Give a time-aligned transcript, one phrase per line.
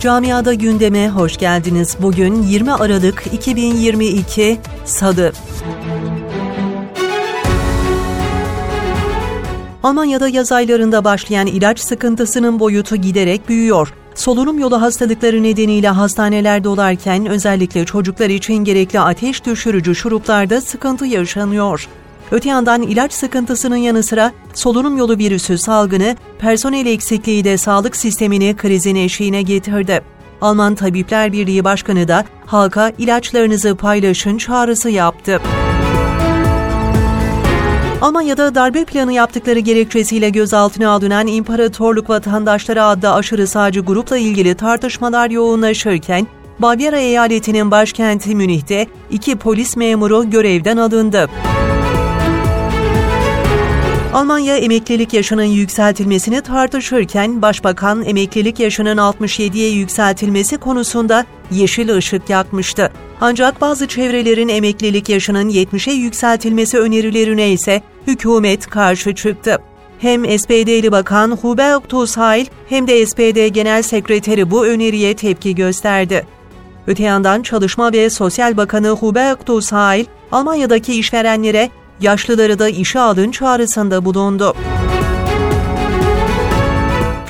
[0.00, 1.96] Camiada gündeme hoş geldiniz.
[2.02, 5.32] Bugün 20 Aralık 2022 Salı.
[9.82, 13.94] Almanya'da yaz aylarında başlayan ilaç sıkıntısının boyutu giderek büyüyor.
[14.14, 21.88] Solunum yolu hastalıkları nedeniyle hastaneler dolarken özellikle çocuklar için gerekli ateş düşürücü şuruplarda sıkıntı yaşanıyor.
[22.30, 28.56] Öte yandan ilaç sıkıntısının yanı sıra solunum yolu virüsü salgını, personel eksikliği de sağlık sistemini
[28.56, 30.02] krizin eşiğine getirdi.
[30.40, 35.40] Alman Tabipler Birliği Başkanı da halka ilaçlarınızı paylaşın çağrısı yaptı.
[38.00, 45.30] Almanya'da darbe planı yaptıkları gerekçesiyle gözaltına alınan İmparatorluk Vatandaşları adlı aşırı sağcı grupla ilgili tartışmalar
[45.30, 46.26] yoğunlaşırken,
[46.58, 51.28] Bavyera eyaletinin başkenti Münih'te iki polis memuru görevden alındı.
[54.14, 62.92] Almanya emeklilik yaşının yükseltilmesini tartışırken Başbakan emeklilik yaşının 67'ye yükseltilmesi konusunda yeşil ışık yakmıştı.
[63.20, 69.58] Ancak bazı çevrelerin emeklilik yaşının 70'e yükseltilmesi önerilerine ise hükümet karşı çıktı.
[69.98, 76.26] Hem SPD'li Bakan Hubert Tushayl hem de SPD Genel Sekreteri bu öneriye tepki gösterdi.
[76.86, 81.70] Öte yandan Çalışma ve Sosyal Bakanı Hubert Tushayl, Almanya'daki işverenlere
[82.00, 84.54] yaşlıları da işe alın çağrısında bulundu.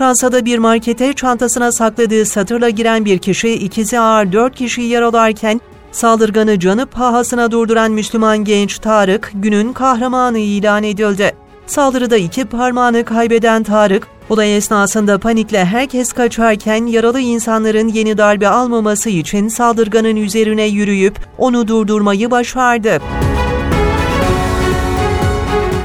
[0.00, 5.60] Fransa'da bir markete çantasına sakladığı satırla giren bir kişi ikizi ağır dört kişiyi yaralarken
[5.92, 11.32] saldırganı canı pahasına durduran Müslüman genç Tarık günün kahramanı ilan edildi.
[11.66, 19.10] Saldırıda iki parmağını kaybeden Tarık, olay esnasında panikle herkes kaçarken yaralı insanların yeni darbe almaması
[19.10, 23.00] için saldırganın üzerine yürüyüp onu durdurmayı başardı.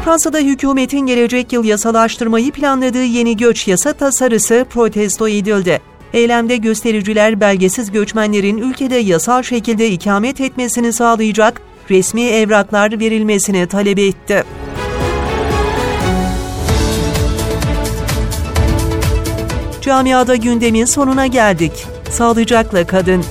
[0.06, 5.82] Fransa'da hükümetin gelecek yıl yasalaştırmayı planladığı yeni göç yasa tasarısı protesto edildi.
[6.14, 14.44] Eylemde göstericiler belgesiz göçmenlerin ülkede yasal şekilde ikamet etmesini sağlayacak resmi evraklar verilmesini talep etti.
[19.82, 21.86] Camiada gündemin sonuna geldik.
[22.10, 23.24] Sağlıcakla kadın.